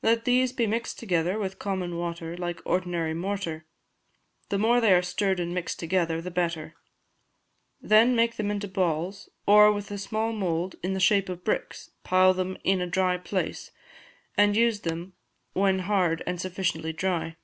Let 0.00 0.24
these 0.26 0.52
be 0.52 0.68
mixed 0.68 0.96
together 1.00 1.40
with 1.40 1.58
common 1.58 1.96
water, 1.96 2.36
like 2.36 2.62
ordinary 2.64 3.14
mortar; 3.14 3.66
the 4.48 4.58
more 4.58 4.80
they 4.80 4.92
are 4.94 5.02
stirred 5.02 5.40
and 5.40 5.52
mixed 5.52 5.80
together 5.80 6.20
the 6.20 6.30
better; 6.30 6.76
then 7.80 8.14
make 8.14 8.36
them 8.36 8.52
into 8.52 8.68
balls, 8.68 9.28
or, 9.44 9.72
with 9.72 9.90
a 9.90 9.98
small 9.98 10.32
mould, 10.32 10.76
in 10.84 10.92
the 10.94 11.00
shape 11.00 11.28
of 11.28 11.42
bricks, 11.42 11.90
pile 12.04 12.32
them 12.32 12.56
in 12.62 12.80
a 12.80 12.86
dry 12.86 13.16
place, 13.16 13.72
and 14.36 14.56
use 14.56 14.80
when 15.52 15.80
hard 15.80 16.22
and 16.28 16.40
sufficiently 16.40 16.92
dry. 16.92 17.34